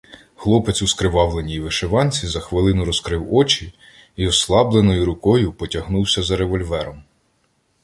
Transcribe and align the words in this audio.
Хлопець 0.35 0.81
у 0.81 0.87
скривавленій 0.87 1.59
вишиванці 1.59 2.27
за 2.27 2.39
хвилину 2.39 2.85
розкрив 2.85 3.33
очі 3.33 3.73
й 4.17 4.25
ослабленою 4.27 5.05
рукою 5.05 5.53
потягнувся 5.53 6.23
за 6.23 6.37
револьвером. 6.37 7.03